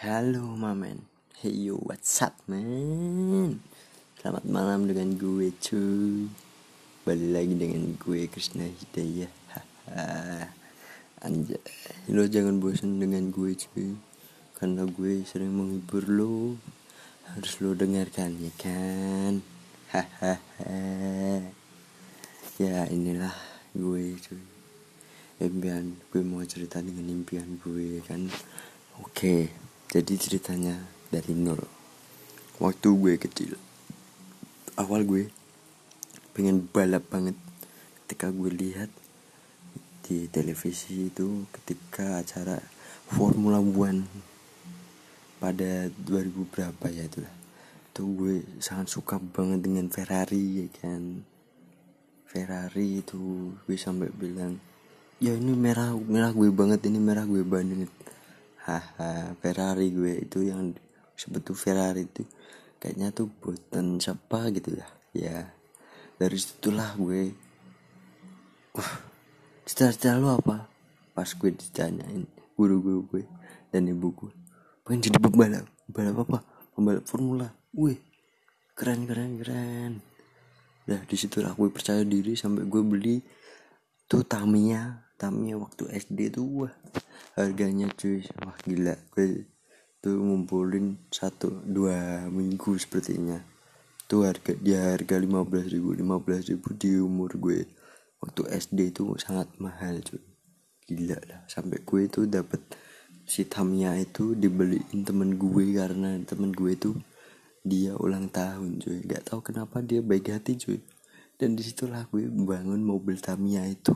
Halo 0.00 0.56
mamen 0.56 1.04
Hey 1.44 1.52
yo 1.68 1.76
what's 1.84 2.24
up 2.24 2.32
man? 2.48 3.60
Selamat 4.16 4.48
malam 4.48 4.88
dengan 4.88 5.12
gue 5.12 5.52
cuy. 5.60 6.24
Balik 7.04 7.28
lagi 7.28 7.54
dengan 7.60 8.00
gue 8.00 8.24
Krishna 8.32 8.64
Hidayah. 8.64 9.28
Anjay. 11.28 11.60
Lo 12.08 12.24
jangan 12.24 12.64
bosan 12.64 12.96
dengan 12.96 13.28
gue 13.28 13.52
cuy. 13.52 13.92
Karena 14.56 14.88
gue 14.88 15.20
sering 15.28 15.52
menghibur 15.52 16.08
lo. 16.08 16.56
Harus 17.36 17.60
lo 17.60 17.76
dengarkan 17.76 18.40
ya 18.40 18.52
kan? 18.56 19.44
Hahaha 19.92 21.44
Ya 22.64 22.88
inilah 22.88 23.36
gue 23.76 24.16
cuy. 24.16 24.40
Impian 25.44 25.92
gue 26.08 26.24
mau 26.24 26.40
cerita 26.48 26.80
dengan 26.80 27.04
impian 27.04 27.60
gue 27.60 28.00
kan? 28.08 28.32
Oke. 28.96 29.04
okay 29.44 29.68
jadi 29.90 30.14
ceritanya 30.14 30.78
dari 31.10 31.34
nol 31.34 31.58
waktu 32.62 32.94
gue 32.94 33.14
kecil. 33.18 33.58
Awal 34.78 35.02
gue 35.02 35.34
pengen 36.30 36.62
balap 36.70 37.10
banget. 37.10 37.34
Ketika 38.06 38.30
gue 38.30 38.54
lihat 38.54 38.86
di 40.06 40.30
televisi 40.30 41.10
itu 41.10 41.42
ketika 41.50 42.22
acara 42.22 42.62
Formula 43.10 43.58
One 43.58 44.06
pada 45.42 45.90
2000 45.90 46.38
berapa 46.54 46.86
ya 46.86 47.10
itu 47.10 47.26
lah. 47.26 47.34
Tuh 47.90 48.06
gue 48.14 48.36
sangat 48.62 48.94
suka 48.94 49.18
banget 49.18 49.66
dengan 49.66 49.90
Ferrari 49.90 50.62
ya 50.62 50.66
kan? 50.70 51.26
Ferrari 52.30 53.02
itu 53.02 53.50
gue 53.66 53.74
sampai 53.74 54.06
bilang 54.14 54.54
ya 55.18 55.34
ini 55.34 55.50
merah 55.50 55.98
merah 55.98 56.30
gue 56.30 56.46
banget 56.54 56.86
ini 56.86 57.02
merah 57.02 57.26
gue 57.26 57.42
banget 57.42 57.90
haha 58.70 59.34
Ferrari 59.42 59.90
gue 59.90 60.22
itu 60.22 60.46
yang 60.46 60.70
sebetul 61.18 61.58
Ferrari 61.58 62.06
itu 62.06 62.22
kayaknya 62.78 63.10
tuh 63.10 63.26
buatan 63.42 63.98
siapa 63.98 64.54
gitu 64.54 64.78
ya. 64.78 64.86
Ya 65.10 65.38
dari 66.14 66.38
situlah 66.38 66.94
gue 66.94 67.34
wah 68.78 68.92
cita-cita 69.66 70.14
lo 70.14 70.38
apa? 70.38 70.70
Pas 71.10 71.26
gue 71.26 71.50
ditanyain 71.50 72.24
guru-guru 72.54 73.10
gue 73.10 73.24
dan 73.74 73.90
ibu 73.90 74.14
gue 74.14 74.32
pengen 74.86 75.10
jadi 75.10 75.18
pembalap 75.18 75.66
pembalap 75.90 76.16
apa? 76.30 76.38
Pembalap 76.78 77.04
formula. 77.10 77.48
Wih 77.74 77.98
keren 78.78 79.10
keren 79.10 79.42
keren. 79.42 79.92
Nah 80.86 81.00
di 81.04 81.16
situlah 81.18 81.52
gue 81.58 81.68
percaya 81.74 82.06
diri 82.06 82.38
sampai 82.38 82.64
gue 82.70 82.82
beli 82.86 83.18
tuh 84.06 84.22
Tamiya 84.22 85.09
Tamiya 85.20 85.60
waktu 85.60 85.84
SD 85.92 86.32
tuh 86.32 86.64
wah 86.64 86.72
harganya 87.36 87.92
cuy 87.92 88.24
wah 88.40 88.56
gila 88.64 88.96
gue 89.12 89.44
tuh 90.00 90.16
ngumpulin 90.16 90.96
satu 91.12 91.60
dua 91.60 92.24
minggu 92.32 92.72
sepertinya. 92.80 93.36
Tuh 94.08 94.24
harga 94.24 94.56
dia 94.56 94.96
harga 94.96 95.20
lima 95.20 95.44
belas 95.44 95.68
ribu 95.68 95.92
lima 95.92 96.16
belas 96.16 96.48
ribu 96.48 96.72
di 96.72 96.96
umur 96.96 97.36
gue. 97.36 97.68
Waktu 98.24 98.48
SD 98.48 98.96
itu 98.96 99.12
sangat 99.20 99.52
mahal 99.60 100.00
cuy. 100.00 100.24
Gila 100.88 101.20
lah 101.28 101.44
sampai 101.52 101.84
gue 101.84 102.00
itu 102.08 102.24
dapat 102.24 102.64
si 103.28 103.44
Tamia 103.44 103.92
itu 104.00 104.32
dibeliin 104.32 105.04
temen 105.04 105.36
gue 105.36 105.64
karena 105.76 106.16
temen 106.24 106.48
gue 106.48 106.72
itu 106.72 106.96
dia 107.60 107.92
ulang 108.00 108.32
tahun 108.32 108.80
cuy. 108.80 109.04
Nggak 109.04 109.28
tahu 109.28 109.44
kenapa 109.44 109.84
dia 109.84 110.00
baik 110.00 110.32
hati 110.32 110.56
cuy. 110.56 110.80
Dan 111.36 111.60
di 111.60 111.60
situlah 111.60 112.08
gue 112.08 112.24
bangun 112.24 112.80
mobil 112.80 113.20
Tamia 113.20 113.68
itu 113.68 113.92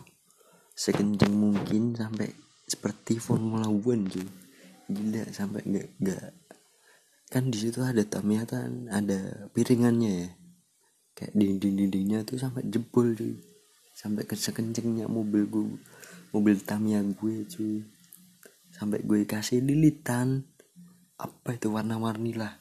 sekencang 0.75 1.30
mungkin 1.30 1.94
sampai 1.94 2.34
seperti 2.67 3.22
Formula 3.22 3.70
One 3.70 4.11
cuy. 4.11 4.27
Gila 4.91 5.25
sampai 5.30 5.62
nggak 5.64 5.89
nggak. 6.03 6.28
Kan 7.30 7.48
di 7.48 7.58
situ 7.58 7.80
ada 7.80 8.03
Tamiya 8.05 8.44
kan 8.44 8.91
ada 8.91 9.48
piringannya 9.55 10.12
ya. 10.12 10.28
Kayak 11.14 11.33
dinding 11.39 11.75
dindingnya 11.78 12.19
tuh 12.27 12.36
sampai 12.42 12.67
jebol 12.67 13.14
cuy. 13.14 13.39
Sampai 13.95 14.27
kencengnya 14.27 15.07
mobil 15.07 15.46
gue 15.46 15.79
mobil 16.35 16.58
Tamiya 16.58 17.01
gue 17.06 17.46
cuy. 17.46 17.86
Sampai 18.74 19.06
gue 19.06 19.23
kasih 19.24 19.62
lilitan. 19.62 20.42
Apa 21.14 21.55
itu 21.55 21.70
warna-warni 21.70 22.35
lah. 22.35 22.58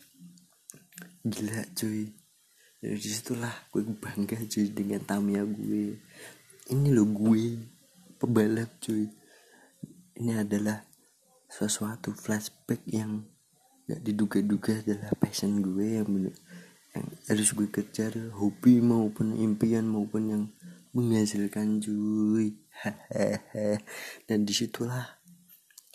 Gila 1.25 1.65
cuy. 1.73 2.13
Dari 2.77 2.99
di 2.99 3.09
situlah 3.09 3.51
gue 3.73 3.81
bangga 3.97 4.37
cuy 4.45 4.69
dengan 4.69 5.01
Tamiya 5.01 5.43
gue. 5.43 5.97
Ini 6.71 6.87
lo 6.93 7.03
gue 7.09 7.73
pebalap 8.23 8.71
cuy. 8.79 9.11
Ini 10.15 10.47
adalah 10.47 10.87
sesuatu 11.51 12.15
flashback 12.15 12.79
yang 12.87 13.27
gak 13.83 13.99
diduga-duga 13.99 14.79
adalah 14.79 15.11
passion 15.19 15.59
gue 15.59 15.99
yang 15.99 16.07
yang 16.95 17.07
harus 17.27 17.51
gue 17.51 17.67
kejar 17.67 18.15
hobi 18.31 18.79
maupun 18.79 19.35
impian 19.35 19.83
maupun 19.83 20.23
yang 20.31 20.43
menghasilkan 20.95 21.83
cuy. 21.83 22.55
Dan 24.31 24.47
di 24.47 24.53
situlah 24.55 25.19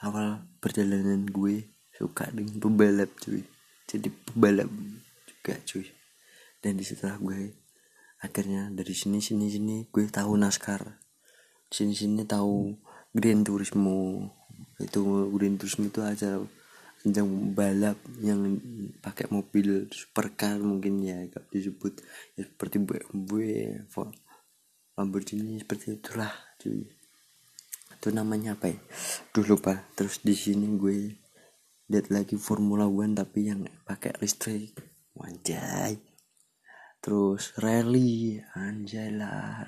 awal 0.04 0.44
perjalanan 0.60 1.24
gue 1.24 1.64
suka 1.96 2.28
dengan 2.28 2.60
pembalap 2.60 3.08
cuy. 3.24 3.40
Jadi 3.88 4.12
pembalap 4.12 4.68
juga 5.24 5.56
cuy. 5.64 5.88
Dan 6.60 6.76
di 6.76 6.84
situlah 6.84 7.16
gue 7.16 7.56
akhirnya 8.20 8.68
dari 8.68 8.92
sini 8.92 9.24
sini 9.24 9.48
sini 9.48 9.76
gue 9.88 10.04
tahu 10.12 10.36
naskar 10.36 11.07
sini 11.68 11.92
sini 11.94 12.22
tahu 12.24 12.74
Green 13.12 13.44
Turismo. 13.44 14.28
Itu 14.80 15.30
Green 15.32 15.56
Turismo 15.56 15.88
itu 15.88 16.00
acara 16.04 16.40
ajang 17.06 17.54
balap 17.54 17.96
yang 18.18 18.58
pakai 18.98 19.30
mobil 19.30 19.86
supercar 19.94 20.58
mungkin 20.58 21.00
ya 21.04 21.22
kalau 21.30 21.48
disebut. 21.52 22.02
Ya 22.34 22.44
seperti 22.48 22.82
BMW 22.82 23.38
Lamborghini 24.98 25.62
seperti 25.62 25.94
itulah 25.94 26.34
cuy. 26.58 26.82
Itu 27.98 28.08
namanya 28.10 28.58
apa 28.58 28.74
ya? 28.74 28.78
Duh 29.30 29.46
lupa. 29.46 29.86
Terus 29.94 30.18
di 30.26 30.34
sini 30.34 30.66
gue 30.74 31.14
lihat 31.86 32.10
lagi 32.10 32.34
Formula 32.34 32.90
One 32.90 33.14
tapi 33.14 33.46
yang 33.46 33.62
pakai 33.86 34.18
listrik. 34.18 34.74
Wanjay 35.14 36.17
terus 36.98 37.54
rally 37.62 38.42
anjay 38.54 39.14
lah. 39.14 39.64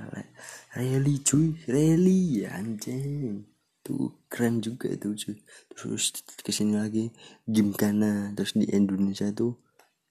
Rally 0.75 1.15
cuy 1.23 1.55
rally 1.71 2.45
anjay. 2.47 3.41
Tuh 3.81 4.27
keren 4.29 4.61
juga 4.61 4.93
itu 4.93 5.15
cuy. 5.17 5.39
Terus 5.73 6.13
ke 6.45 6.51
sini 6.53 6.77
lagi 6.77 7.09
gimkana 7.47 8.35
terus 8.37 8.55
di 8.55 8.69
Indonesia 8.71 9.31
tuh 9.33 9.57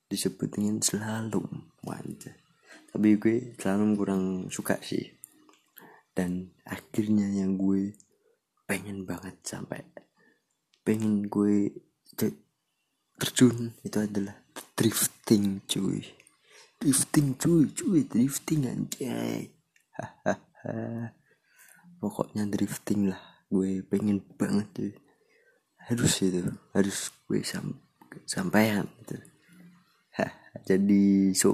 disebut 0.10 0.58
dengan 0.58 0.82
selalu 0.82 1.44
anjay. 1.86 2.36
Tapi 2.90 3.10
gue 3.22 3.54
selalu 3.60 3.86
kurang 3.94 4.24
suka 4.50 4.82
sih. 4.82 5.06
Dan 6.16 6.50
akhirnya 6.66 7.30
yang 7.30 7.56
gue 7.56 7.94
pengen 8.66 9.06
banget 9.06 9.38
sampai 9.42 9.82
pengen 10.86 11.26
gue 11.26 11.74
terjun 12.18 13.74
itu 13.82 13.98
adalah 13.98 14.38
drifting 14.78 15.62
cuy 15.66 16.19
drifting 16.80 17.36
cuy 17.36 17.68
cuy 17.76 18.08
drifting 18.08 18.64
anjay. 18.64 19.52
Hahaha 20.00 21.12
pokoknya 22.02 22.48
drifting 22.48 23.12
lah. 23.12 23.20
Gue 23.52 23.84
pengen 23.84 24.24
banget 24.40 24.68
cuy. 24.72 24.94
Harus 25.92 26.24
itu 26.24 26.48
harus 26.72 27.12
gue 27.28 27.44
sam 27.44 27.84
sampaikan 28.24 28.88
gitu. 29.04 29.20
Jadi 30.70 31.36
so 31.36 31.52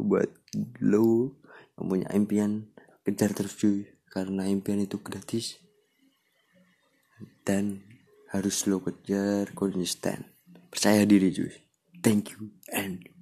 buat 0.00 0.32
lo 0.80 1.36
yang 1.76 1.84
punya 1.84 2.08
impian 2.16 2.72
kejar 3.04 3.36
terus 3.36 3.60
cuy. 3.60 3.84
Karena 4.08 4.48
impian 4.48 4.80
itu 4.80 4.96
gratis. 5.04 5.60
Dan 7.44 7.84
harus 8.32 8.64
lo 8.64 8.80
kejar 8.80 9.52
konsisten. 9.52 10.24
Percaya 10.72 11.04
diri 11.04 11.28
cuy. 11.36 11.52
Thank 12.00 12.32
you 12.32 12.56
and 12.72 13.17